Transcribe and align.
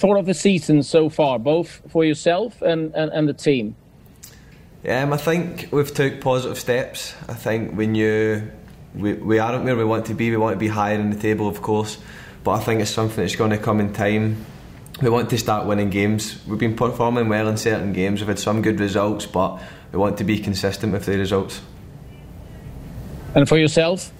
thought 0.00 0.16
of 0.16 0.24
the 0.24 0.34
season 0.34 0.82
so 0.82 1.10
far, 1.10 1.38
both 1.38 1.82
for 1.90 2.06
yourself 2.06 2.62
and, 2.62 2.94
and, 2.94 3.12
and 3.12 3.28
the 3.28 3.34
team? 3.34 3.76
Um, 4.88 5.12
I 5.12 5.18
think 5.18 5.68
we've 5.70 5.92
took 5.92 6.22
positive 6.22 6.58
steps. 6.58 7.14
I 7.28 7.34
think 7.34 7.76
we 7.76 7.86
knew 7.86 8.50
we, 8.94 9.12
we 9.12 9.38
aren't 9.38 9.62
where 9.64 9.76
we 9.76 9.84
want 9.84 10.06
to 10.06 10.14
be. 10.14 10.30
We 10.30 10.38
want 10.38 10.54
to 10.54 10.58
be 10.58 10.68
higher 10.68 10.98
in 10.98 11.10
the 11.10 11.20
table, 11.20 11.46
of 11.46 11.60
course, 11.60 11.98
but 12.42 12.52
I 12.52 12.60
think 12.60 12.80
it's 12.80 12.90
something 12.90 13.22
that's 13.22 13.36
going 13.36 13.50
to 13.50 13.58
come 13.58 13.78
in 13.78 13.92
time. 13.92 14.46
We 15.02 15.10
want 15.10 15.28
to 15.30 15.38
start 15.38 15.66
winning 15.66 15.90
games. 15.90 16.40
We've 16.46 16.58
been 16.58 16.76
performing 16.76 17.28
well 17.28 17.48
in 17.48 17.58
certain 17.58 17.92
games. 17.92 18.20
We've 18.20 18.28
had 18.28 18.38
some 18.38 18.62
good 18.62 18.80
results, 18.80 19.26
but 19.26 19.60
we 19.92 19.98
want 19.98 20.16
to 20.18 20.24
be 20.24 20.38
consistent 20.38 20.94
with 20.94 21.04
the 21.04 21.18
results. 21.18 21.60
And 23.34 23.46
for 23.46 23.58
yourself? 23.58 24.12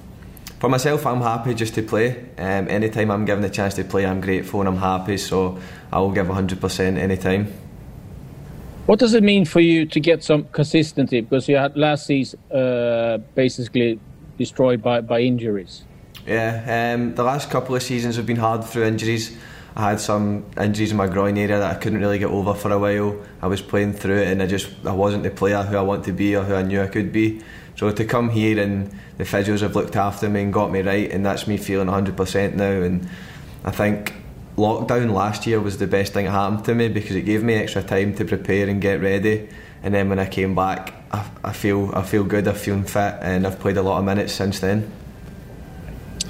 For 0.60 0.68
myself, 0.68 1.06
I'm 1.06 1.22
happy 1.22 1.54
just 1.54 1.74
to 1.76 1.82
play. 1.82 2.18
Um, 2.36 2.68
anytime 2.68 3.10
I'm 3.10 3.24
given 3.24 3.40
the 3.40 3.48
chance 3.48 3.72
to 3.74 3.84
play, 3.84 4.04
I'm 4.04 4.20
grateful 4.20 4.60
and 4.60 4.68
I'm 4.68 4.76
happy. 4.76 5.16
So 5.16 5.58
I 5.90 6.00
will 6.00 6.12
give 6.12 6.26
100% 6.26 6.98
anytime. 6.98 7.50
What 8.84 8.98
does 8.98 9.14
it 9.14 9.22
mean 9.22 9.46
for 9.46 9.60
you 9.60 9.86
to 9.86 10.00
get 10.00 10.22
some 10.22 10.44
consistency? 10.52 11.22
Because 11.22 11.48
you 11.48 11.56
had 11.56 11.78
last 11.78 12.04
season 12.04 12.38
uh, 12.52 13.18
basically 13.34 13.98
destroyed 14.36 14.82
by, 14.82 15.00
by 15.00 15.20
injuries. 15.20 15.84
Yeah, 16.26 16.92
um, 16.94 17.14
the 17.14 17.24
last 17.24 17.50
couple 17.50 17.74
of 17.74 17.82
seasons 17.82 18.16
have 18.16 18.26
been 18.26 18.36
hard 18.36 18.62
through 18.62 18.84
injuries. 18.84 19.34
I 19.74 19.90
had 19.90 20.00
some 20.00 20.44
injuries 20.60 20.90
in 20.90 20.98
my 20.98 21.06
groin 21.06 21.38
area 21.38 21.58
that 21.58 21.74
I 21.74 21.78
couldn't 21.78 22.00
really 22.00 22.18
get 22.18 22.28
over 22.28 22.52
for 22.52 22.70
a 22.70 22.78
while. 22.78 23.18
I 23.40 23.46
was 23.46 23.62
playing 23.62 23.94
through 23.94 24.18
it 24.18 24.28
and 24.28 24.42
I 24.42 24.46
just 24.46 24.68
I 24.84 24.92
wasn't 24.92 25.22
the 25.22 25.30
player 25.30 25.62
who 25.62 25.78
I 25.78 25.82
want 25.82 26.04
to 26.04 26.12
be 26.12 26.36
or 26.36 26.42
who 26.42 26.54
I 26.54 26.62
knew 26.62 26.82
I 26.82 26.88
could 26.88 27.12
be. 27.12 27.40
So 27.76 27.90
to 27.90 28.04
come 28.04 28.30
here 28.30 28.60
and 28.60 28.90
the 29.18 29.24
physios 29.24 29.60
have 29.60 29.74
looked 29.74 29.96
after 29.96 30.28
me 30.28 30.42
and 30.42 30.52
got 30.52 30.70
me 30.70 30.82
right, 30.82 31.10
and 31.10 31.24
that's 31.24 31.46
me 31.46 31.56
feeling 31.56 31.88
100% 31.88 32.54
now. 32.54 32.82
And 32.82 33.08
I 33.64 33.70
think 33.70 34.14
lockdown 34.56 35.12
last 35.12 35.46
year 35.46 35.60
was 35.60 35.78
the 35.78 35.86
best 35.86 36.12
thing 36.12 36.26
that 36.26 36.32
happened 36.32 36.64
to 36.66 36.74
me 36.74 36.88
because 36.88 37.16
it 37.16 37.22
gave 37.22 37.42
me 37.42 37.54
extra 37.54 37.82
time 37.82 38.14
to 38.14 38.24
prepare 38.24 38.68
and 38.68 38.80
get 38.80 39.00
ready. 39.00 39.48
And 39.82 39.94
then 39.94 40.08
when 40.08 40.18
I 40.18 40.26
came 40.26 40.54
back, 40.54 40.92
I, 41.10 41.28
I 41.42 41.52
feel 41.52 41.90
I 41.94 42.02
feel 42.02 42.24
good. 42.24 42.46
I 42.46 42.52
feel 42.52 42.80
fit, 42.82 43.14
and 43.22 43.46
I've 43.46 43.58
played 43.58 43.76
a 43.76 43.82
lot 43.82 43.98
of 43.98 44.04
minutes 44.04 44.32
since 44.32 44.60
then. 44.60 44.90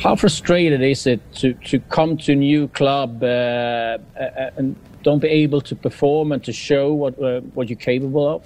How 0.01 0.17
frustrated 0.17 0.81
is 0.81 1.07
it 1.07 1.21
to, 1.37 1.53
to 1.53 1.79
come 1.79 2.17
to 2.19 2.33
a 2.33 2.37
new 2.37 2.69
club 2.69 3.23
uh, 3.23 3.99
uh 4.19 4.51
and 4.57 4.77
don't 5.03 5.19
be 5.19 5.29
able 5.29 5.61
to 5.63 5.77
perform 5.77 6.33
and 6.33 6.43
to 6.45 6.53
show 6.53 6.93
what 6.93 7.21
uh, 7.21 7.41
what 7.55 7.69
you're 7.69 7.79
capable 7.79 8.27
of? 8.29 8.43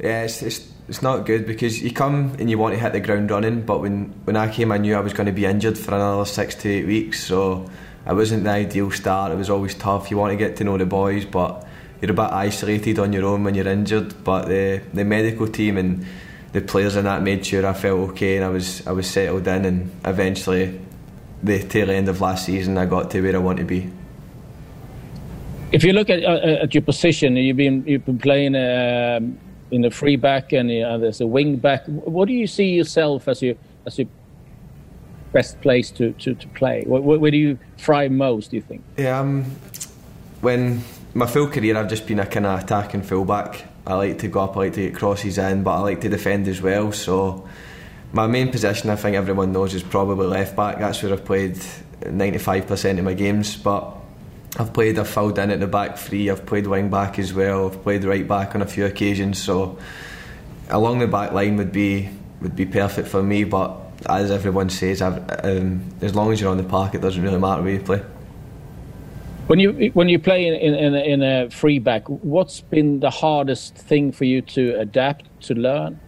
Yeah, 0.00 0.24
it's, 0.24 0.42
it's 0.42 0.72
it's 0.88 1.00
not 1.00 1.26
good 1.26 1.46
because 1.46 1.80
you 1.82 1.92
come 1.92 2.34
and 2.38 2.50
you 2.50 2.58
want 2.58 2.74
to 2.74 2.80
hit 2.80 2.92
the 2.92 3.00
ground 3.00 3.30
running, 3.30 3.62
but 3.62 3.80
when 3.80 4.12
when 4.24 4.36
I 4.36 4.52
came, 4.52 4.72
I 4.72 4.78
knew 4.78 4.96
I 4.96 5.00
was 5.00 5.12
going 5.12 5.26
to 5.26 5.32
be 5.32 5.44
injured 5.44 5.78
for 5.78 5.94
another 5.94 6.24
six 6.24 6.54
to 6.56 6.68
eight 6.68 6.86
weeks, 6.86 7.24
so 7.24 7.70
it 8.06 8.14
wasn't 8.14 8.44
the 8.44 8.50
ideal 8.50 8.90
start. 8.90 9.32
It 9.32 9.36
was 9.36 9.48
always 9.48 9.74
tough. 9.74 10.10
You 10.10 10.16
want 10.16 10.32
to 10.32 10.36
get 10.36 10.56
to 10.56 10.64
know 10.64 10.76
the 10.76 10.86
boys, 10.86 11.24
but 11.24 11.66
you're 12.00 12.10
a 12.10 12.14
bit 12.14 12.32
isolated 12.32 12.98
on 12.98 13.12
your 13.12 13.24
own 13.26 13.44
when 13.44 13.54
you're 13.54 13.68
injured. 13.68 14.24
But 14.24 14.48
the 14.48 14.82
the 14.92 15.04
medical 15.04 15.46
team 15.46 15.78
and 15.78 16.04
the 16.52 16.60
players 16.60 16.96
in 16.96 17.04
that 17.04 17.22
made 17.22 17.46
sure 17.46 17.66
I 17.66 17.72
felt 17.72 18.10
okay 18.10 18.36
and 18.36 18.44
I 18.44 18.48
was 18.48 18.86
I 18.86 18.92
was 18.92 19.06
settled 19.06 19.46
in 19.46 19.64
and 19.64 19.90
eventually 20.04 20.80
the 21.42 21.62
tail 21.62 21.90
end 21.90 22.08
of 22.08 22.20
last 22.20 22.46
season, 22.46 22.78
I 22.78 22.86
got 22.86 23.10
to 23.12 23.20
where 23.20 23.34
I 23.34 23.38
want 23.38 23.58
to 23.58 23.64
be. 23.64 23.90
If 25.72 25.82
you 25.84 25.92
look 25.92 26.10
at, 26.10 26.22
uh, 26.22 26.62
at 26.62 26.74
your 26.74 26.82
position, 26.82 27.36
you've 27.36 27.56
been 27.56 27.84
you've 27.86 28.04
been 28.04 28.18
playing 28.18 28.54
um, 28.54 29.38
in 29.72 29.80
the 29.80 29.90
free 29.90 30.16
back 30.16 30.52
and 30.52 30.70
there's 30.70 31.20
a 31.20 31.26
wing 31.26 31.56
back. 31.56 31.86
What 31.86 32.28
do 32.28 32.34
you 32.34 32.46
see 32.46 32.70
yourself 32.70 33.26
as 33.26 33.42
your 33.42 33.56
as 33.86 33.98
your 33.98 34.06
best 35.32 35.60
place 35.60 35.90
to, 35.92 36.12
to, 36.12 36.34
to 36.34 36.48
play? 36.48 36.84
Where, 36.86 37.00
where, 37.00 37.30
do 37.30 37.36
you 37.36 37.58
thrive 37.78 38.12
most? 38.12 38.50
Do 38.50 38.56
you 38.56 38.62
think? 38.62 38.84
Yeah, 38.96 39.18
um, 39.18 39.44
when 40.42 40.82
my 41.14 41.26
full 41.26 41.48
career, 41.48 41.76
I've 41.76 41.88
just 41.88 42.06
been 42.06 42.20
a 42.20 42.26
kind 42.26 42.46
of 42.46 42.62
attacking 42.62 43.02
fullback. 43.02 43.64
I 43.86 43.94
like 43.94 44.18
to 44.18 44.28
go 44.28 44.40
up, 44.40 44.56
I 44.56 44.60
like 44.60 44.74
to 44.74 44.82
get 44.82 44.94
crosses 44.94 45.38
in, 45.38 45.62
but 45.62 45.74
I 45.74 45.80
like 45.80 46.00
to 46.02 46.08
defend 46.08 46.46
as 46.48 46.62
well. 46.62 46.92
So 46.92 47.48
my 48.12 48.26
main 48.26 48.50
position, 48.50 48.90
I 48.90 48.96
think 48.96 49.16
everyone 49.16 49.52
knows, 49.52 49.74
is 49.74 49.82
probably 49.82 50.26
left 50.26 50.54
back. 50.54 50.78
That's 50.78 51.02
where 51.02 51.12
I've 51.12 51.24
played 51.24 51.56
95% 52.02 52.98
of 52.98 53.04
my 53.04 53.14
games. 53.14 53.56
But 53.56 53.96
I've 54.58 54.72
played, 54.72 54.98
I've 54.98 55.08
filled 55.08 55.38
in 55.38 55.50
at 55.50 55.60
the 55.60 55.66
back 55.66 55.96
three, 55.96 56.28
I've 56.28 56.44
played 56.44 56.66
wing 56.66 56.90
back 56.90 57.18
as 57.18 57.32
well, 57.32 57.68
I've 57.68 57.82
played 57.82 58.04
right 58.04 58.26
back 58.26 58.54
on 58.54 58.60
a 58.60 58.66
few 58.66 58.84
occasions. 58.84 59.42
So 59.42 59.78
along 60.68 60.98
the 60.98 61.06
back 61.06 61.32
line 61.32 61.56
would 61.56 61.72
be 61.72 62.10
would 62.40 62.56
be 62.56 62.66
perfect 62.66 63.08
for 63.08 63.22
me. 63.22 63.44
But 63.44 63.76
as 64.06 64.30
everyone 64.30 64.68
says, 64.68 65.00
um, 65.00 65.84
as 66.00 66.14
long 66.14 66.32
as 66.32 66.40
you're 66.40 66.50
on 66.50 66.58
the 66.58 66.64
park, 66.64 66.94
it 66.94 67.00
doesn't 67.00 67.22
really 67.22 67.38
matter 67.38 67.62
where 67.62 67.72
you 67.72 67.80
play. 67.80 68.02
When 69.46 69.58
you 69.58 69.90
when 69.94 70.08
you 70.08 70.18
play 70.18 70.46
in 70.46 70.54
in, 70.54 70.94
in 70.94 71.22
a 71.22 71.50
free 71.50 71.78
back, 71.78 72.08
what's 72.08 72.60
been 72.60 73.00
the 73.00 73.10
hardest 73.10 73.74
thing 73.74 74.12
for 74.12 74.24
you 74.24 74.42
to 74.42 74.78
adapt 74.78 75.24
to 75.42 75.54
learn? 75.54 75.98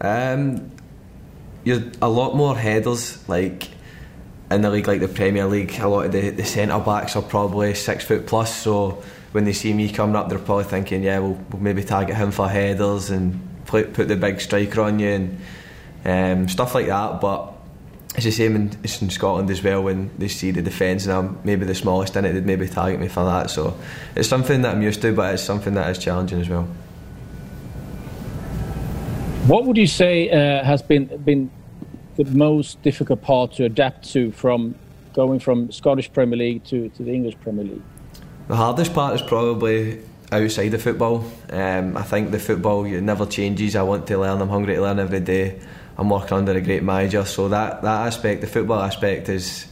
Um, 0.00 0.70
you're 1.64 1.82
a 2.02 2.08
lot 2.08 2.36
more 2.36 2.56
headers 2.56 3.26
like 3.28 3.68
in 4.50 4.62
the 4.62 4.70
league 4.70 4.86
like 4.86 5.00
the 5.00 5.08
Premier 5.08 5.46
League 5.46 5.78
a 5.80 5.88
lot 5.88 6.06
of 6.06 6.12
the, 6.12 6.30
the 6.30 6.44
centre 6.44 6.78
backs 6.78 7.16
are 7.16 7.22
probably 7.22 7.74
six 7.74 8.04
foot 8.04 8.26
plus 8.26 8.54
so 8.54 9.02
when 9.32 9.44
they 9.44 9.52
see 9.52 9.72
me 9.72 9.90
coming 9.90 10.14
up 10.16 10.28
they're 10.28 10.38
probably 10.38 10.64
thinking 10.64 11.02
yeah 11.02 11.18
we'll, 11.18 11.38
we'll 11.50 11.62
maybe 11.62 11.82
target 11.82 12.16
him 12.16 12.30
for 12.30 12.48
headers 12.48 13.10
and 13.10 13.40
play, 13.66 13.84
put 13.84 14.08
the 14.08 14.16
big 14.16 14.40
striker 14.40 14.82
on 14.82 14.98
you 14.98 15.08
and 15.08 15.40
um, 16.04 16.48
stuff 16.48 16.74
like 16.74 16.86
that 16.86 17.20
but 17.20 17.52
it's 18.14 18.24
the 18.24 18.30
same 18.30 18.56
in, 18.56 18.78
it's 18.82 19.02
in 19.02 19.10
Scotland 19.10 19.50
as 19.50 19.62
well 19.62 19.82
when 19.82 20.10
they 20.16 20.28
see 20.28 20.50
the 20.52 20.62
defence 20.62 21.04
and 21.04 21.12
I'm 21.12 21.38
maybe 21.44 21.66
the 21.66 21.74
smallest 21.74 22.16
in 22.16 22.24
it 22.24 22.32
they'd 22.32 22.46
maybe 22.46 22.68
target 22.68 23.00
me 23.00 23.08
for 23.08 23.24
that 23.24 23.50
so 23.50 23.76
it's 24.14 24.28
something 24.28 24.62
that 24.62 24.74
I'm 24.74 24.82
used 24.82 25.02
to 25.02 25.12
but 25.12 25.34
it's 25.34 25.42
something 25.42 25.74
that 25.74 25.90
is 25.90 25.98
challenging 25.98 26.40
as 26.40 26.48
well. 26.48 26.68
What 29.46 29.64
would 29.64 29.76
you 29.76 29.86
say 29.86 30.28
uh, 30.30 30.64
has 30.64 30.82
been 30.82 31.04
been 31.18 31.50
the 32.24 32.36
most 32.36 32.82
difficult 32.82 33.22
part 33.22 33.52
to 33.54 33.64
adapt 33.64 34.10
to 34.12 34.32
from 34.32 34.74
going 35.12 35.40
from 35.40 35.72
Scottish 35.72 36.12
Premier 36.12 36.38
League 36.38 36.64
to, 36.64 36.88
to 36.90 37.02
the 37.02 37.12
English 37.12 37.36
Premier 37.40 37.64
League? 37.64 37.82
The 38.48 38.56
hardest 38.56 38.94
part 38.94 39.14
is 39.14 39.22
probably 39.22 40.00
outside 40.30 40.74
of 40.74 40.82
football. 40.82 41.24
Um, 41.50 41.96
I 41.96 42.02
think 42.02 42.30
the 42.30 42.38
football 42.38 42.84
never 42.84 43.26
changes. 43.26 43.76
I 43.76 43.82
want 43.82 44.06
to 44.08 44.18
learn. 44.18 44.40
I'm 44.40 44.48
hungry 44.48 44.74
to 44.74 44.82
learn 44.82 44.98
every 44.98 45.20
day. 45.20 45.58
I'm 45.98 46.10
working 46.10 46.36
under 46.36 46.52
a 46.52 46.60
great 46.60 46.82
manager, 46.82 47.24
so 47.24 47.48
that 47.48 47.82
that 47.82 48.06
aspect, 48.06 48.42
the 48.42 48.46
football 48.46 48.80
aspect, 48.80 49.28
is 49.28 49.66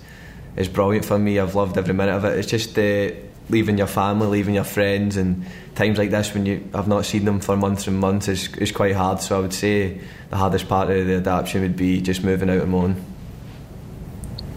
is 0.57 0.69
brilliant 0.69 1.05
for 1.05 1.19
me. 1.19 1.39
I've 1.39 1.55
loved 1.55 1.77
every 1.77 1.93
minute 1.95 2.15
of 2.15 2.25
it. 2.25 2.39
It's 2.39 2.49
just 2.49 2.79
uh, 2.79 3.11
leaving 3.49 3.79
your 3.79 3.87
family, 3.87 4.27
leaving 4.27 4.55
your 4.55 4.65
friends, 4.65 5.17
and 5.17 5.45
times 5.75 5.99
like 5.99 6.11
this 6.11 6.33
when 6.33 6.47
you 6.47 6.69
have 6.75 6.89
not 6.89 7.05
seen 7.05 7.25
them 7.25 7.41
for 7.41 7.57
months 7.57 7.87
and 7.87 7.99
months 7.99 8.29
is, 8.29 8.55
is 8.57 8.73
quite 8.73 8.95
hard. 8.95 9.21
So 9.21 9.39
I 9.39 9.41
would 9.41 9.53
say 9.53 10.01
the 10.31 10.37
hardest 10.37 10.69
part 10.69 10.91
of 10.91 11.07
the 11.07 11.15
adaptation 11.17 11.63
would 11.63 11.77
be 11.77 12.01
just 12.01 12.25
moving 12.25 12.51
out 12.51 12.63
on 12.63 12.71
my 12.71 12.79
own. 12.79 13.05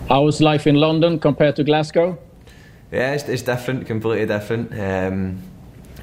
How 0.10 0.24
was 0.24 0.40
life 0.40 0.68
in 0.68 0.76
London 0.76 1.20
compared 1.20 1.58
to 1.58 1.64
Glasgow? 1.64 2.18
Yeah, 2.92 3.14
it's, 3.14 3.28
it's 3.28 3.42
different, 3.42 3.86
completely 3.86 4.26
different. 4.26 4.72
Um, 4.80 5.42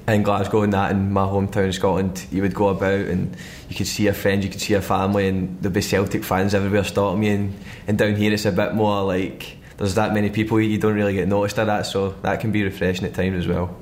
in 0.06 0.22
Glasgow 0.22 0.62
and 0.62 0.72
that 0.74 0.90
in 0.90 1.12
my 1.12 1.22
hometown 1.22 1.68
of 1.68 1.74
Scotland, 1.74 2.26
you 2.30 2.42
would 2.42 2.54
go 2.54 2.68
about 2.68 3.06
and 3.06 3.34
you 3.70 3.76
could 3.76 3.86
see 3.86 4.04
your 4.04 4.12
friends, 4.12 4.44
you 4.44 4.50
could 4.50 4.60
see 4.60 4.74
your 4.74 4.82
family, 4.82 5.28
and 5.28 5.58
there'd 5.62 5.72
be 5.72 5.80
Celtic 5.80 6.24
fans 6.24 6.54
everywhere 6.54 6.84
stopping 6.84 7.20
me. 7.20 7.28
And, 7.28 7.58
and 7.86 7.98
down 7.98 8.16
here, 8.16 8.32
it's 8.32 8.44
a 8.44 8.52
bit 8.52 8.74
more 8.74 9.02
like 9.02 9.56
there's 9.76 9.94
that 9.94 10.14
many 10.14 10.30
people, 10.30 10.60
you 10.60 10.78
don't 10.78 10.94
really 10.94 11.14
get 11.14 11.28
noticed 11.28 11.58
at 11.58 11.66
that, 11.66 11.86
so 11.86 12.10
that 12.22 12.40
can 12.40 12.52
be 12.52 12.62
refreshing 12.62 13.04
at 13.04 13.14
times 13.14 13.38
as 13.38 13.48
well. 13.48 13.76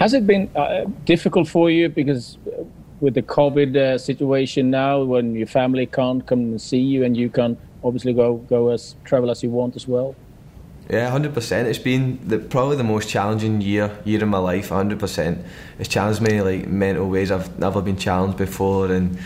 Has 0.00 0.12
it 0.12 0.26
been 0.26 0.50
uh, 0.56 0.84
difficult 1.04 1.48
for 1.48 1.70
you 1.70 1.88
because 1.88 2.36
uh, 2.46 2.64
with 3.00 3.14
the 3.14 3.22
COVID 3.22 3.76
uh, 3.76 3.98
situation 3.98 4.70
now, 4.70 5.02
when 5.02 5.34
your 5.34 5.46
family 5.46 5.86
can't 5.86 6.26
come 6.26 6.40
and 6.40 6.60
see 6.60 6.78
you, 6.80 7.04
and 7.04 7.16
you 7.16 7.30
can 7.30 7.56
obviously 7.82 8.12
go 8.12 8.36
go 8.36 8.70
as 8.70 8.96
travel 9.04 9.30
as 9.30 9.42
you 9.42 9.50
want 9.50 9.76
as 9.76 9.86
well? 9.86 10.14
Yeah, 10.90 11.08
hundred 11.10 11.32
percent. 11.32 11.68
It's 11.68 11.78
been 11.78 12.18
the, 12.26 12.38
probably 12.38 12.76
the 12.76 12.84
most 12.84 13.08
challenging 13.08 13.60
year 13.60 13.96
year 14.04 14.22
in 14.22 14.28
my 14.28 14.38
life. 14.38 14.68
hundred 14.68 14.98
percent. 14.98 15.44
It's 15.78 15.88
challenged 15.88 16.20
me 16.20 16.42
like 16.42 16.66
mental 16.66 17.08
ways 17.08 17.30
I've 17.30 17.58
never 17.58 17.80
been 17.80 17.96
challenged 17.96 18.36
before, 18.36 18.92
and 18.92 19.18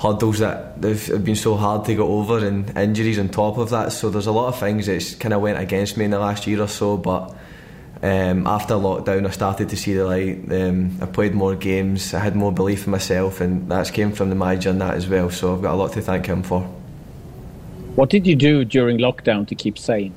hurdles 0.00 0.38
that 0.38 0.82
have 0.82 1.24
been 1.24 1.36
so 1.36 1.56
hard 1.56 1.84
to 1.86 1.94
get 1.94 2.02
over, 2.02 2.44
and 2.44 2.76
injuries 2.76 3.18
on 3.18 3.28
top 3.28 3.58
of 3.58 3.70
that. 3.70 3.92
So 3.92 4.10
there's 4.10 4.26
a 4.26 4.32
lot 4.32 4.48
of 4.48 4.58
things 4.58 4.86
that's 4.86 5.14
kind 5.14 5.34
of 5.34 5.40
went 5.40 5.58
against 5.58 5.96
me 5.96 6.04
in 6.04 6.10
the 6.10 6.18
last 6.18 6.46
year 6.46 6.62
or 6.62 6.68
so, 6.68 6.96
but. 6.96 7.34
Um, 8.00 8.46
after 8.46 8.74
lockdown, 8.74 9.26
I 9.26 9.30
started 9.30 9.70
to 9.70 9.76
see 9.76 9.92
the 9.92 10.04
light. 10.04 10.52
Um, 10.52 10.98
I 11.02 11.06
played 11.06 11.34
more 11.34 11.56
games. 11.56 12.14
I 12.14 12.20
had 12.20 12.36
more 12.36 12.52
belief 12.52 12.86
in 12.86 12.92
myself, 12.92 13.40
and 13.40 13.68
that's 13.68 13.90
came 13.90 14.12
from 14.12 14.28
the 14.28 14.36
manager 14.36 14.70
and 14.70 14.80
that 14.80 14.94
as 14.94 15.08
well. 15.08 15.30
So 15.30 15.52
I've 15.52 15.62
got 15.62 15.74
a 15.74 15.76
lot 15.76 15.94
to 15.94 16.00
thank 16.00 16.26
him 16.26 16.44
for. 16.44 16.60
What 17.96 18.08
did 18.08 18.24
you 18.24 18.36
do 18.36 18.64
during 18.64 18.98
lockdown 18.98 19.48
to 19.48 19.56
keep 19.56 19.76
sane? 19.76 20.14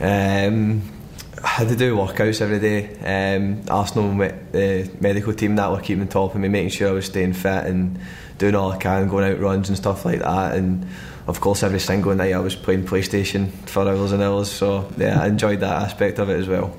Um, 0.00 0.80
had 1.44 1.68
to 1.68 1.76
do 1.76 1.96
workouts 1.96 2.40
every 2.40 2.60
day. 2.60 3.36
Um, 3.36 3.62
Arsenal, 3.68 4.16
the 4.52 4.90
medical 5.00 5.32
team, 5.32 5.56
that 5.56 5.70
were 5.70 5.80
keeping 5.80 6.08
top 6.08 6.34
of 6.34 6.40
me, 6.40 6.48
making 6.48 6.70
sure 6.70 6.88
I 6.88 6.92
was 6.92 7.06
staying 7.06 7.34
fit 7.34 7.66
and 7.66 7.98
doing 8.38 8.54
all 8.54 8.72
I 8.72 8.78
can, 8.78 9.08
going 9.08 9.30
out 9.30 9.40
runs 9.40 9.68
and 9.68 9.76
stuff 9.76 10.04
like 10.04 10.20
that. 10.20 10.54
And 10.54 10.86
of 11.26 11.40
course, 11.40 11.62
every 11.62 11.80
single 11.80 12.14
night 12.14 12.34
I 12.34 12.38
was 12.38 12.56
playing 12.56 12.86
PlayStation 12.86 13.50
for 13.68 13.88
hours 13.88 14.12
and 14.12 14.22
hours. 14.22 14.50
So 14.50 14.90
yeah, 14.96 15.20
I 15.20 15.26
enjoyed 15.26 15.60
that 15.60 15.82
aspect 15.82 16.18
of 16.18 16.28
it 16.30 16.38
as 16.38 16.48
well. 16.48 16.76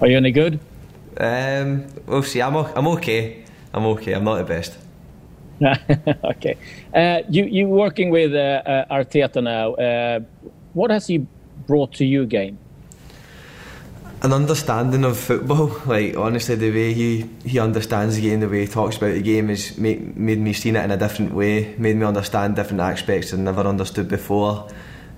Are 0.00 0.08
you 0.08 0.16
any 0.16 0.32
good? 0.32 0.60
Um, 1.18 1.86
we'll 2.06 2.22
see. 2.22 2.42
I'm, 2.42 2.54
I'm 2.56 2.86
okay. 2.88 3.44
I'm 3.72 3.84
okay. 3.86 4.12
I'm 4.14 4.24
not 4.24 4.36
the 4.38 4.44
best. 4.44 4.78
okay. 6.24 6.56
Uh, 6.94 7.22
you 7.30 7.44
you 7.44 7.66
working 7.66 8.10
with 8.10 8.34
uh, 8.34 8.62
uh, 8.66 8.94
Arteta 8.94 9.42
now. 9.42 9.72
Uh, 9.74 10.20
what 10.74 10.90
has 10.90 11.06
he 11.06 11.26
brought 11.66 11.94
to 11.94 12.04
your 12.04 12.26
game? 12.26 12.58
An 14.26 14.32
understanding 14.32 15.04
of 15.04 15.16
football. 15.16 15.70
Like 15.86 16.16
honestly, 16.16 16.56
the 16.56 16.72
way 16.72 16.92
he, 16.92 17.30
he 17.44 17.60
understands 17.60 18.16
the 18.16 18.22
game, 18.22 18.40
the 18.40 18.48
way 18.48 18.62
he 18.62 18.66
talks 18.66 18.96
about 18.96 19.12
the 19.12 19.22
game, 19.22 19.50
has 19.50 19.78
made, 19.78 20.16
made 20.16 20.40
me 20.40 20.52
see 20.52 20.70
it 20.70 20.74
in 20.74 20.90
a 20.90 20.96
different 20.96 21.32
way. 21.32 21.76
Made 21.78 21.94
me 21.94 22.04
understand 22.04 22.56
different 22.56 22.80
aspects 22.80 23.32
I 23.32 23.36
never 23.36 23.60
understood 23.60 24.08
before. 24.08 24.68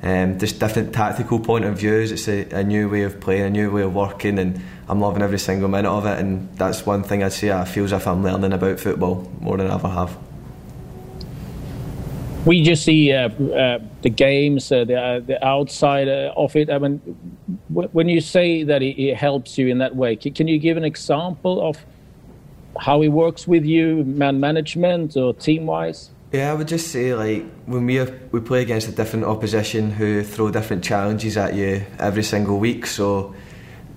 Um, 0.02 0.38
just 0.38 0.60
different 0.60 0.92
tactical 0.92 1.40
point 1.40 1.64
of 1.64 1.78
views. 1.78 2.12
It's 2.12 2.28
a, 2.28 2.50
a, 2.50 2.62
new 2.62 2.90
way 2.90 3.04
of 3.04 3.18
playing, 3.18 3.44
a 3.44 3.50
new 3.50 3.70
way 3.70 3.80
of 3.80 3.94
working, 3.94 4.38
and 4.38 4.60
I'm 4.90 5.00
loving 5.00 5.22
every 5.22 5.38
single 5.38 5.70
minute 5.70 5.90
of 5.90 6.04
it. 6.04 6.18
And 6.18 6.54
that's 6.58 6.84
one 6.84 7.02
thing 7.02 7.22
I'd 7.22 7.32
say 7.32 7.50
I 7.50 7.64
feel 7.64 7.84
as 7.84 7.92
if 7.92 8.06
I'm 8.06 8.22
learning 8.22 8.52
about 8.52 8.78
football 8.78 9.26
more 9.40 9.56
than 9.56 9.70
I 9.70 9.74
ever 9.76 9.88
have 9.88 10.27
we 12.44 12.62
just 12.62 12.84
see 12.84 13.12
uh, 13.12 13.28
uh, 13.28 13.78
the 14.02 14.10
games, 14.10 14.70
uh, 14.70 14.84
the, 14.84 15.00
uh, 15.00 15.20
the 15.20 15.44
outside 15.44 16.08
uh, 16.08 16.32
of 16.36 16.54
it. 16.56 16.70
I 16.70 16.78
mean, 16.78 16.98
when 17.68 18.08
you 18.08 18.20
say 18.20 18.62
that 18.64 18.82
it, 18.82 19.00
it, 19.00 19.16
helps 19.16 19.58
you 19.58 19.68
in 19.68 19.78
that 19.78 19.96
way, 19.96 20.16
can 20.16 20.48
you 20.48 20.58
give 20.58 20.76
an 20.76 20.84
example 20.84 21.66
of 21.66 21.84
how 22.78 23.02
it 23.02 23.08
works 23.08 23.46
with 23.46 23.64
you, 23.64 24.04
man 24.04 24.40
management 24.40 25.16
or 25.16 25.34
team 25.34 25.66
wise? 25.66 26.10
Yeah, 26.32 26.50
I 26.50 26.54
would 26.54 26.68
just 26.68 26.88
say 26.88 27.14
like 27.14 27.50
when 27.64 27.86
we 27.86 28.04
we 28.32 28.40
play 28.40 28.62
against 28.62 28.86
a 28.88 28.92
different 28.92 29.24
opposition 29.24 29.90
who 29.90 30.22
throw 30.22 30.50
different 30.50 30.84
challenges 30.84 31.36
at 31.36 31.54
you 31.54 31.86
every 31.98 32.22
single 32.22 32.58
week. 32.58 32.86
So 32.86 33.34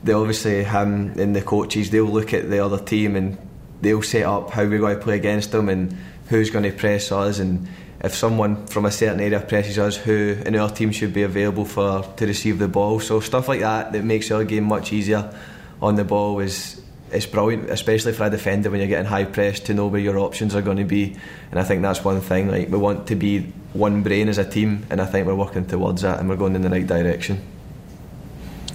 they 0.03 0.13
obviously 0.13 0.63
him 0.63 1.19
and 1.19 1.35
the 1.35 1.41
coaches 1.41 1.89
they'll 1.89 2.05
look 2.05 2.33
at 2.33 2.49
the 2.49 2.63
other 2.63 2.79
team 2.79 3.15
and 3.15 3.38
they'll 3.81 4.01
set 4.01 4.23
up 4.23 4.51
how 4.51 4.63
we're 4.63 4.79
going 4.79 4.97
to 4.97 5.03
play 5.03 5.15
against 5.15 5.51
them 5.51 5.67
and 5.67 5.95
who's 6.29 6.49
going 6.49 6.63
to 6.63 6.71
press 6.71 7.11
us 7.11 7.39
and 7.39 7.67
if 8.03 8.15
someone 8.15 8.65
from 8.68 8.86
a 8.86 8.92
certain 8.92 9.19
area 9.19 9.39
presses 9.39 9.77
us, 9.77 9.95
who 9.95 10.36
in 10.45 10.56
our 10.56 10.69
team 10.69 10.92
should 10.92 11.13
be 11.13 11.24
available 11.24 11.65
for 11.65 12.03
to 12.18 12.25
receive 12.25 12.57
the 12.59 12.68
ball. 12.68 13.00
So 13.00 13.19
stuff 13.19 13.48
like 13.48 13.59
that 13.59 13.92
that 13.92 14.03
makes 14.03 14.31
our 14.31 14.44
game 14.44 14.63
much 14.63 14.92
easier 14.92 15.33
on 15.81 15.95
the 15.95 16.03
ball 16.03 16.39
is 16.39 16.81
it's 17.12 17.25
brilliant, 17.25 17.69
especially 17.69 18.13
for 18.13 18.25
a 18.25 18.30
defender 18.30 18.71
when 18.71 18.80
you're 18.80 18.88
getting 18.88 19.06
high 19.06 19.25
press 19.25 19.59
to 19.59 19.74
know 19.74 19.88
where 19.88 20.00
your 20.00 20.18
options 20.18 20.56
are 20.56 20.62
going 20.62 20.77
to 20.77 20.86
be. 20.86 21.15
And 21.51 21.59
I 21.59 21.63
think 21.63 21.81
that's 21.81 22.03
one 22.03 22.21
thing. 22.21 22.50
Like 22.50 22.69
we 22.69 22.77
want 22.77 23.07
to 23.07 23.15
be 23.15 23.51
one 23.74 24.01
brain 24.01 24.30
as 24.30 24.38
a 24.38 24.50
team, 24.50 24.86
and 24.89 25.01
I 25.01 25.06
think 25.06 25.27
we're 25.27 25.36
working 25.36 25.65
towards 25.65 26.01
that, 26.01 26.19
and 26.19 26.30
we're 26.30 26.38
going 26.38 26.56
in 26.56 26.62
the 26.62 26.69
right 26.69 26.88
direction. 26.88 27.42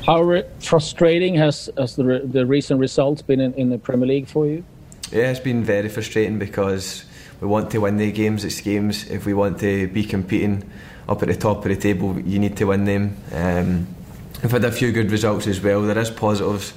How 0.04 0.22
re- 0.22 0.44
frustrating 0.60 1.34
has, 1.34 1.68
has 1.76 1.96
the, 1.96 2.04
re- 2.04 2.24
the 2.24 2.46
recent 2.46 2.78
results 2.78 3.22
been 3.22 3.40
in, 3.40 3.54
in 3.54 3.70
the 3.70 3.78
Premier 3.78 4.06
League 4.06 4.28
for 4.28 4.46
you? 4.46 4.64
Yeah, 5.10 5.30
it's 5.30 5.40
been 5.40 5.64
very 5.64 5.88
frustrating 5.88 6.38
because 6.38 7.04
we 7.40 7.46
want 7.46 7.70
to 7.72 7.78
win 7.78 7.96
the 7.96 8.10
games. 8.12 8.44
It's 8.44 8.60
games. 8.60 9.08
If 9.10 9.26
we 9.26 9.34
want 9.34 9.60
to 9.60 9.88
be 9.88 10.04
competing 10.04 10.70
up 11.08 11.22
at 11.22 11.28
the 11.28 11.36
top 11.36 11.58
of 11.58 11.64
the 11.64 11.76
table, 11.76 12.18
you 12.20 12.38
need 12.38 12.56
to 12.56 12.66
win 12.66 12.84
them. 12.84 13.16
Um, 13.32 13.86
we've 14.42 14.50
had 14.50 14.64
a 14.64 14.72
few 14.72 14.92
good 14.92 15.10
results 15.10 15.46
as 15.46 15.60
well. 15.60 15.82
There 15.82 15.98
is 15.98 16.10
positives, 16.10 16.72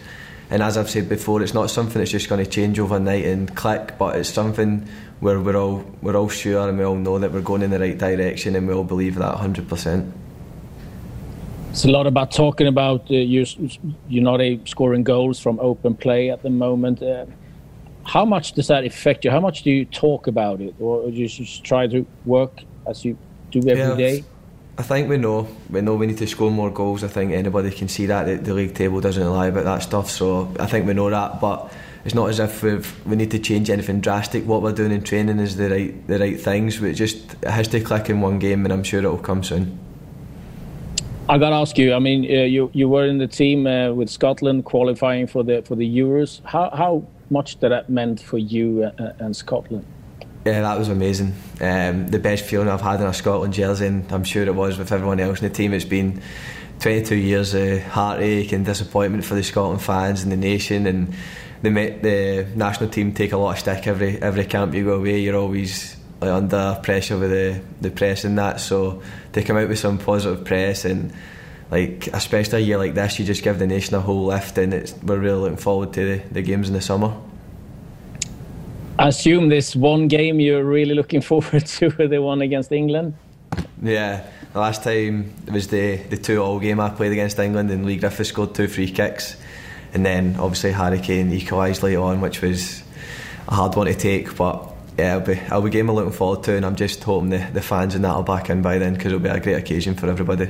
and 0.50 0.62
as 0.62 0.78
I've 0.78 0.90
said 0.90 1.10
before, 1.10 1.42
it's 1.42 1.54
not 1.54 1.70
something 1.70 2.00
that's 2.00 2.12
just 2.12 2.30
going 2.30 2.44
to 2.44 2.50
change 2.50 2.80
overnight 2.80 3.26
and 3.26 3.56
click, 3.56 3.98
but 3.98 4.16
it's 4.16 4.30
something 4.30 4.88
where 5.20 5.40
we're 5.40 5.58
all 5.58 5.86
we're 6.02 6.16
all 6.16 6.30
sure 6.30 6.70
and 6.70 6.78
we 6.78 6.84
all 6.84 6.96
know 6.96 7.20
that 7.20 7.32
we're 7.32 7.42
going 7.42 7.62
in 7.62 7.72
the 7.72 7.80
right 7.80 7.98
direction, 7.98 8.56
and 8.56 8.68
we 8.68 8.74
all 8.74 8.84
believe 8.84 9.16
that 9.16 9.34
100 9.34 9.68
percent. 9.68 10.14
It's 11.72 11.86
a 11.86 11.92
lot 11.92 12.08
about 12.08 12.32
talking 12.32 12.68
about 12.68 13.02
uh, 13.12 13.14
you. 13.14 13.46
You're 14.08 14.24
not 14.24 14.42
a 14.42 14.60
scoring 14.66 15.04
goals 15.04 15.40
from 15.40 15.60
open 15.60 15.96
play 15.96 16.32
at 16.32 16.42
the 16.42 16.50
moment. 16.50 17.02
Uh, 17.02 17.26
how 18.10 18.26
much 18.26 18.54
does 18.54 18.68
that 18.68 18.84
affect 18.86 19.24
you? 19.24 19.30
How 19.30 19.40
much 19.40 19.62
do 19.62 19.70
you 19.70 19.86
talk 19.86 20.26
about 20.26 20.62
it, 20.62 20.74
or 20.80 21.10
do 21.12 21.16
you 21.16 21.28
just 21.28 21.64
try 21.64 21.86
to 21.88 22.06
work 22.26 22.64
as 22.88 23.06
you 23.06 23.16
do 23.52 23.60
every 23.60 23.78
yeah, 23.78 23.96
day? 23.96 24.24
I 24.80 24.82
think 24.82 25.10
we 25.10 25.18
know 25.18 25.48
we 25.70 25.82
know 25.82 25.96
we 25.96 26.08
need 26.08 26.18
to 26.18 26.28
score 26.28 26.50
more 26.50 26.72
goals. 26.72 27.04
I 27.04 27.08
think 27.08 27.34
anybody 27.34 27.70
can 27.70 27.88
see 27.88 28.08
that 28.08 28.26
the, 28.26 28.36
the 28.38 28.54
league 28.54 28.74
table 28.74 29.00
doesn't 29.00 29.30
lie 29.30 29.48
about 29.48 29.66
that 29.66 29.84
stuff. 29.84 30.10
So 30.10 30.52
I 30.60 30.66
think 30.66 30.88
we 30.88 30.94
know 30.94 31.10
that, 31.12 31.40
but 31.40 31.72
it's 32.04 32.16
not 32.16 32.30
as 32.30 32.40
if 32.40 32.64
we've, 32.64 33.06
we 33.06 33.16
need 33.16 33.30
to 33.32 33.40
change 33.40 33.70
anything 33.70 34.00
drastic. 34.02 34.44
What 34.46 34.64
we're 34.64 34.72
doing 34.72 34.92
in 34.92 35.04
training 35.04 35.38
is 35.40 35.56
the 35.58 35.70
right 35.70 36.08
the 36.08 36.18
right 36.18 36.40
things. 36.40 36.80
But 36.80 36.88
it 36.88 36.94
just 36.94 37.34
it 37.44 37.52
has 37.52 37.68
to 37.68 37.80
click 37.80 38.10
in 38.10 38.22
one 38.22 38.40
game, 38.40 38.66
and 38.66 38.74
I'm 38.74 38.84
sure 38.84 39.04
it 39.04 39.08
will 39.08 39.18
come 39.18 39.44
soon. 39.44 39.78
I 41.28 41.38
got 41.38 41.52
to 41.52 41.58
ask 41.58 41.78
you. 41.78 41.94
I 41.94 42.00
mean, 42.00 42.24
uh, 42.26 42.46
you 42.46 42.72
you 42.74 42.90
were 42.90 43.06
in 43.06 43.20
the 43.20 43.28
team 43.28 43.68
uh, 43.68 43.94
with 43.94 44.10
Scotland 44.10 44.66
qualifying 44.66 45.28
for 45.28 45.44
the 45.44 45.62
for 45.62 45.76
the 45.76 45.88
Euros. 45.88 46.42
How 46.44 46.72
how 46.74 47.04
much 47.30 47.60
that 47.60 47.70
that 47.70 47.90
meant 47.90 48.22
for 48.22 48.38
you 48.38 48.84
uh, 48.84 49.02
uh, 49.02 49.14
and 49.20 49.36
Scotland. 49.36 49.86
Yeah, 50.46 50.62
that 50.62 50.80
was 50.80 50.90
amazing. 50.90 51.36
Um, 51.60 52.08
the 52.08 52.20
best 52.20 52.46
feeling 52.46 52.70
I've 52.70 52.81
had 52.81 53.02
in 53.02 53.08
a 53.08 53.14
Scotland 53.14 53.54
jersey, 53.54 53.88
and 53.88 54.12
I'm 54.12 54.24
sure 54.24 54.44
it 54.44 54.56
was 54.56 54.78
with 54.78 54.92
everyone 54.92 55.20
else 55.20 55.42
in 55.42 55.48
the 55.50 55.54
team. 55.54 55.74
It's 55.74 55.86
been 55.86 56.22
22 56.80 57.16
years 57.16 57.54
of 57.54 57.81
heartache 57.84 58.52
and 58.54 58.66
disappointment 58.66 59.26
for 59.26 59.36
the 59.36 59.44
Scotland 59.44 59.81
fans 59.81 60.24
and 60.24 60.31
the 60.31 60.38
nation, 60.38 60.88
and 60.88 61.14
the 61.62 61.70
the 61.70 62.48
national 62.56 62.90
team 62.90 63.14
take 63.14 63.34
a 63.34 63.38
lot 63.38 63.52
of 63.52 63.60
stick 63.60 63.86
every 63.86 64.22
every 64.22 64.46
camp 64.46 64.74
you 64.74 64.86
go 64.86 64.94
away. 64.94 65.20
You're 65.20 65.36
always 65.36 65.98
like, 66.22 66.32
under 66.32 66.80
pressure 66.82 67.18
with 67.18 67.32
the 67.32 67.62
the 67.82 67.92
press 67.92 68.24
and 68.24 68.38
that. 68.38 68.62
So 68.62 69.02
to 69.34 69.44
come 69.44 69.58
out 69.58 69.68
with 69.68 69.80
some 69.80 69.98
positive 69.98 70.46
press 70.46 70.86
and 70.86 71.14
like 71.71 72.07
especially 72.13 72.63
a 72.63 72.66
year 72.66 72.77
like 72.77 72.95
this, 72.95 73.19
you 73.19 73.25
just 73.25 73.44
give 73.44 73.60
the 73.60 73.68
nation 73.68 73.95
a 73.95 74.01
whole 74.01 74.25
lift, 74.25 74.57
and 74.57 74.74
it's, 74.74 74.94
we're 75.04 75.19
really 75.19 75.39
looking 75.39 75.57
forward 75.57 75.94
to 75.94 76.18
the, 76.18 76.24
the 76.31 76.42
games 76.42 76.68
in 76.68 76.74
the 76.74 76.81
summer. 76.81 77.13
I 78.98 79.07
assume 79.07 79.50
this 79.50 79.75
one 79.75 80.07
game 80.07 80.39
you're 80.39 80.63
really 80.63 80.95
looking 80.95 81.21
forward 81.30 81.66
to, 81.66 81.89
the 81.89 82.21
one 82.21 82.42
against 82.42 82.71
England. 82.71 83.13
Yeah, 83.81 84.25
the 84.54 84.60
last 84.60 84.83
time 84.83 85.33
it 85.45 85.54
was 85.54 85.68
the 85.68 85.98
the 85.98 86.18
two 86.18 86.42
all 86.42 86.60
game 86.60 86.80
I 86.80 86.89
played 86.89 87.12
against 87.12 87.38
England, 87.38 87.69
and 87.72 87.86
Leigh 87.86 87.98
Griffiths 87.98 88.30
scored 88.30 88.56
two 88.56 88.68
free 88.68 88.89
kicks, 88.92 89.38
and 89.94 90.06
then 90.06 90.38
obviously 90.38 90.72
Harry 90.72 91.00
Kane 91.00 91.31
equalised 91.31 91.83
late 91.83 91.95
on, 91.95 92.19
which 92.19 92.42
was 92.42 92.83
a 93.48 93.56
hard 93.56 93.75
one 93.75 93.88
to 93.88 93.95
take, 93.95 94.36
but. 94.36 94.68
Yeah, 94.98 95.15
it'll 95.15 95.27
be, 95.27 95.39
it'll 95.39 95.62
be 95.62 95.69
a 95.69 95.72
game 95.72 95.89
I'm 95.89 95.95
looking 95.95 96.12
forward 96.12 96.44
to, 96.44 96.57
and 96.57 96.65
I'm 96.65 96.75
just 96.75 97.01
hoping 97.01 97.30
the, 97.30 97.38
the 97.54 97.62
fans 97.62 97.95
and 97.95 98.04
that 98.04 98.13
will 98.13 98.24
back 98.24 98.50
in 98.50 98.62
by 98.62 98.80
then 98.80 98.95
because 98.95 99.13
it'll 99.13 99.19
be 99.19 99.30
a 99.30 99.39
great 99.39 99.54
occasion 99.54 99.95
for 99.95 100.10
everybody. 100.10 100.50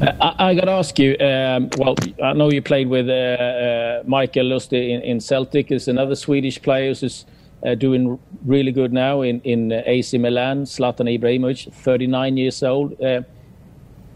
I, 0.00 0.34
I 0.38 0.54
got 0.54 0.64
to 0.64 0.72
ask 0.72 0.98
you. 0.98 1.16
Um, 1.18 1.68
well, 1.78 1.94
I 2.22 2.32
know 2.32 2.50
you 2.50 2.62
played 2.62 2.88
with 2.88 3.08
uh, 3.08 3.12
uh, 3.12 4.02
Mikael 4.06 4.46
Lustig 4.46 4.90
in, 4.90 5.02
in, 5.02 5.20
Celtic. 5.20 5.68
There's 5.68 5.88
another 5.88 6.14
Swedish 6.14 6.60
player 6.60 6.94
who's 6.94 7.26
uh, 7.66 7.74
doing 7.74 8.18
really 8.44 8.72
good 8.72 8.92
now 8.92 9.22
in, 9.22 9.40
in 9.42 9.72
uh, 9.72 9.82
AC 9.84 10.16
Milan. 10.18 10.64
Zlatan 10.64 11.18
Ibrahimovic, 11.18 11.72
39 11.72 12.36
years 12.36 12.62
old. 12.62 13.00
Uh, 13.00 13.22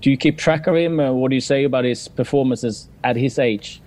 do 0.01 0.11
you 0.11 0.17
keep 0.17 0.39
track 0.39 0.67
of 0.67 0.77
him? 0.77 0.97
what 0.99 1.31
do 1.31 1.35
you 1.35 1.41
say 1.41 1.65
about 1.65 1.85
his 1.85 2.09
performances 2.09 2.89
at 3.03 3.17
his 3.17 3.39
age? 3.39 3.81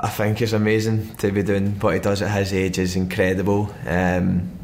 I 0.00 0.08
think 0.08 0.40
it's 0.40 0.52
amazing 0.52 1.16
to 1.16 1.32
be 1.32 1.42
doing 1.42 1.72
what 1.80 1.94
he 1.94 2.00
does 2.00 2.22
at 2.22 2.30
his 2.30 2.52
age. 2.52 2.78
is 2.78 2.94
incredible. 2.94 3.74
Um, 3.86 4.57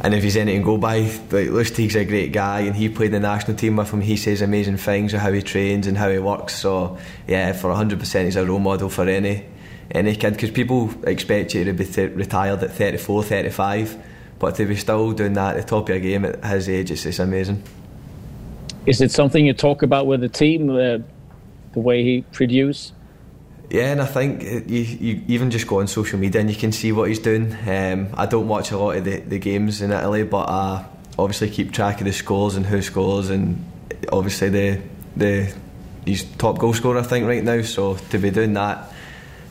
and 0.00 0.14
if 0.14 0.22
he's 0.22 0.36
anything 0.36 0.62
go 0.62 0.78
by, 0.78 1.00
like 1.30 1.48
Lustig's 1.48 1.96
a 1.96 2.04
great 2.04 2.32
guy, 2.32 2.60
and 2.60 2.76
he 2.76 2.88
played 2.88 3.06
in 3.06 3.22
the 3.22 3.28
national 3.28 3.56
team 3.56 3.76
with 3.76 3.90
him. 3.90 4.00
He 4.00 4.16
says 4.16 4.42
amazing 4.42 4.76
things 4.76 5.12
of 5.14 5.20
how 5.20 5.32
he 5.32 5.42
trains 5.42 5.86
and 5.86 5.98
how 5.98 6.10
he 6.10 6.18
works. 6.18 6.56
So 6.56 6.98
yeah, 7.26 7.52
for 7.52 7.70
100%, 7.70 8.24
he's 8.24 8.36
a 8.36 8.46
role 8.46 8.58
model 8.58 8.88
for 8.88 9.08
any 9.08 9.44
any 9.90 10.14
kid 10.14 10.34
because 10.34 10.50
people 10.50 10.90
expect 11.06 11.54
you 11.54 11.64
to 11.64 11.72
be 11.72 11.84
retired 12.08 12.62
at 12.62 12.72
34, 12.72 13.22
35, 13.22 13.96
but 14.38 14.54
to 14.56 14.66
be 14.66 14.76
still 14.76 15.12
doing 15.12 15.32
that 15.34 15.56
at 15.56 15.62
the 15.62 15.68
top 15.68 15.84
of 15.84 15.88
your 15.88 16.00
game 16.00 16.24
at 16.24 16.44
his 16.44 16.68
age, 16.68 16.90
it's, 16.90 17.06
it's 17.06 17.18
amazing. 17.18 17.62
Is 18.86 19.00
it 19.00 19.10
something 19.10 19.44
you 19.44 19.54
talk 19.54 19.82
about 19.82 20.06
with 20.06 20.20
the 20.20 20.28
team, 20.28 20.70
uh, 20.70 20.98
the 21.72 21.80
way 21.80 22.02
he 22.02 22.22
produces? 22.32 22.92
Yeah, 23.70 23.92
and 23.92 24.00
I 24.00 24.06
think 24.06 24.42
you, 24.42 24.80
you 24.80 25.22
even 25.28 25.50
just 25.50 25.66
go 25.66 25.80
on 25.80 25.88
social 25.88 26.18
media 26.18 26.40
and 26.40 26.48
you 26.48 26.56
can 26.56 26.72
see 26.72 26.90
what 26.90 27.08
he's 27.08 27.18
doing. 27.18 27.54
Um, 27.66 28.08
I 28.14 28.24
don't 28.24 28.48
watch 28.48 28.70
a 28.70 28.78
lot 28.78 28.96
of 28.96 29.04
the, 29.04 29.18
the 29.18 29.38
games 29.38 29.82
in 29.82 29.92
Italy, 29.92 30.22
but 30.22 30.48
I 30.48 30.86
obviously 31.18 31.50
keep 31.50 31.72
track 31.72 32.00
of 32.00 32.06
the 32.06 32.12
scores 32.12 32.56
and 32.56 32.64
who 32.64 32.80
scores, 32.80 33.28
and 33.28 33.62
obviously 34.10 34.48
the 34.48 34.80
the 35.16 35.52
he's 36.06 36.24
top 36.24 36.58
goal 36.58 36.72
scorer 36.72 36.98
I 36.98 37.02
think 37.02 37.26
right 37.26 37.44
now. 37.44 37.60
So 37.60 37.96
to 37.96 38.18
be 38.18 38.30
doing 38.30 38.54
that 38.54 38.90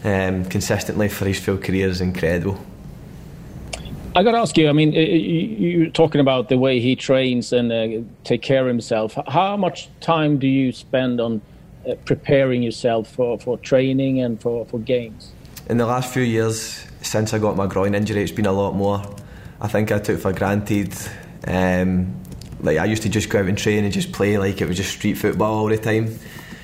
um, 0.04 0.46
consistently 0.46 1.10
for 1.10 1.26
his 1.26 1.40
full 1.40 1.58
career 1.58 1.88
is 1.88 2.02
incredible. 2.02 2.60
I 4.16 4.24
got 4.24 4.32
to 4.32 4.40
ask 4.40 4.58
you. 4.58 4.68
I 4.68 4.72
mean, 4.72 4.94
you're 4.94 5.92
talking 5.92 6.22
about 6.22 6.50
the 6.50 6.58
way 6.58 6.80
he 6.80 6.96
trains 6.96 7.54
and 7.54 7.72
uh, 7.72 8.02
take 8.24 8.42
care 8.42 8.62
of 8.62 8.68
himself. 8.68 9.16
How 9.28 9.56
much 9.58 9.90
time 10.02 10.40
do 10.40 10.48
you 10.48 10.72
spend 10.72 11.22
on? 11.22 11.40
Uh, 11.88 11.96
preparing 12.03 12.62
yourself 12.62 13.08
for, 13.08 13.39
for 13.39 13.58
training 13.60 14.20
and 14.20 14.41
for, 14.41 14.65
for 14.65 14.77
games? 14.79 15.32
In 15.70 15.77
the 15.77 15.86
last 15.86 16.12
few 16.13 16.24
years, 16.24 16.86
since 17.01 17.34
I 17.34 17.39
got 17.39 17.56
my 17.56 17.65
groin 17.65 17.96
injury, 17.96 18.24
it's 18.24 18.32
been 18.32 18.46
a 18.46 18.51
lot 18.51 18.74
more. 18.74 19.01
I 19.62 19.70
think 19.70 19.91
I 19.91 20.00
took 20.00 20.20
for 20.20 20.34
granted. 20.34 20.94
Um, 21.46 22.20
like 22.60 22.77
I 22.77 22.86
used 22.86 23.03
to 23.03 23.10
just 23.10 23.29
go 23.29 23.39
out 23.39 23.46
and 23.46 23.58
train 23.58 23.86
and 23.86 23.94
just 23.94 24.12
play 24.12 24.38
like 24.38 24.60
it 24.60 24.67
was 24.67 24.75
just 24.75 24.91
street 24.91 25.13
football 25.13 25.60
all 25.60 25.67
the 25.67 25.77
time. 25.77 26.20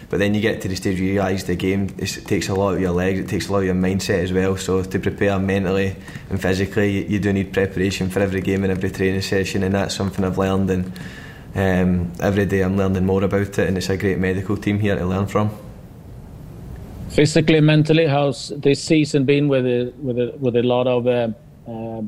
But 0.10 0.20
then 0.20 0.34
you 0.34 0.42
get 0.42 0.62
to 0.62 0.68
the 0.68 0.75
stage 0.75 1.00
where 1.00 1.08
you 1.08 1.13
realise 1.13 1.44
the 1.44 1.56
game 1.56 1.96
it 1.98 2.08
takes 2.25 2.50
a 2.50 2.53
lot 2.53 2.74
of 2.74 2.82
your 2.82 2.92
legs, 2.92 3.20
it 3.20 3.30
takes 3.30 3.48
a 3.48 3.51
lot 3.53 3.60
of 3.60 3.65
your 3.65 3.75
mindset 3.75 4.24
as 4.24 4.34
well. 4.34 4.58
So 4.58 4.84
to 4.84 5.00
prepare 5.00 5.39
mentally 5.39 5.96
and 6.30 6.42
physically, 6.42 6.92
you, 6.92 7.01
you 7.03 7.20
do 7.20 7.32
need 7.32 7.53
preparation 7.53 8.10
for 8.10 8.20
every 8.20 8.42
game 8.42 8.63
and 8.63 8.72
every 8.72 8.92
training 8.92 9.22
session, 9.22 9.63
and 9.63 9.74
that's 9.74 9.96
something 9.96 10.25
I've 10.25 10.38
learned. 10.38 10.70
And 10.70 10.92
um, 11.56 12.12
every 12.20 12.46
day 12.46 12.62
I'm 12.62 12.78
learning 12.78 13.06
more 13.06 13.24
about 13.24 13.42
it, 13.42 13.60
and 13.60 13.78
it's 13.78 13.90
a 13.90 13.98
great 13.98 14.20
medical 14.20 14.58
team 14.58 14.80
here 14.80 14.96
to 14.96 15.06
learn 15.06 15.28
from. 15.28 15.52
Physically, 17.10 17.62
mentally, 17.62 18.08
how's 18.08 18.50
this 18.58 18.84
season 18.84 19.24
been 19.26 19.48
with 19.48 19.66
a, 19.66 19.94
with 20.02 20.18
a, 20.18 20.34
with 20.40 20.56
a 20.56 20.64
lot 20.64 20.88
of 20.88 21.06
uh, 21.06 21.30
uh, 21.68 22.02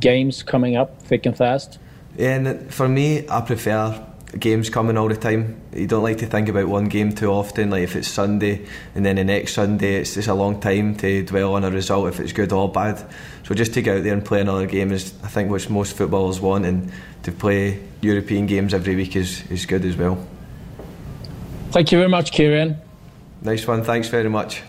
games 0.00 0.42
coming 0.42 0.76
up 0.76 1.02
thick 1.02 1.26
and 1.26 1.36
fast? 1.36 1.78
Yeah, 2.16 2.36
and 2.36 2.72
for 2.72 2.88
me, 2.88 3.28
I 3.28 3.40
prefer 3.40 4.04
games 4.38 4.70
coming 4.70 4.96
all 4.96 5.08
the 5.08 5.16
time. 5.16 5.60
You 5.74 5.86
don't 5.86 6.02
like 6.02 6.18
to 6.18 6.26
think 6.26 6.48
about 6.48 6.66
one 6.66 6.86
game 6.86 7.12
too 7.12 7.30
often. 7.30 7.70
Like 7.70 7.82
if 7.82 7.96
it's 7.96 8.08
Sunday 8.08 8.66
and 8.94 9.04
then 9.04 9.16
the 9.16 9.24
next 9.24 9.54
Sunday, 9.54 9.96
it's 9.96 10.14
just 10.14 10.28
a 10.28 10.34
long 10.34 10.60
time 10.60 10.94
to 10.96 11.22
dwell 11.24 11.54
on 11.54 11.64
a 11.64 11.70
result 11.70 12.08
if 12.08 12.20
it's 12.20 12.32
good 12.32 12.52
or 12.52 12.70
bad. 12.70 13.04
So 13.44 13.54
just 13.54 13.74
to 13.74 13.82
get 13.82 13.98
out 13.98 14.04
there 14.04 14.14
and 14.14 14.24
play 14.24 14.40
another 14.40 14.66
game 14.66 14.92
is, 14.92 15.12
I 15.22 15.28
think, 15.28 15.50
what 15.50 15.68
most 15.68 15.96
footballers 15.96 16.40
want, 16.40 16.64
and 16.64 16.92
to 17.24 17.32
play 17.32 17.80
European 18.00 18.46
games 18.46 18.72
every 18.72 18.96
week 18.96 19.16
is, 19.16 19.42
is 19.50 19.66
good 19.66 19.84
as 19.84 19.96
well. 19.96 20.26
Thank 21.70 21.92
you 21.92 21.98
very 21.98 22.10
much, 22.10 22.32
Kieran. 22.32 22.76
Nice 23.42 23.66
one. 23.66 23.82
Thanks 23.82 24.08
very 24.08 24.28
much. 24.28 24.62